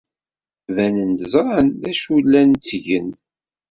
[0.75, 3.09] Banen-d ẓran d acu ay llan ttgen.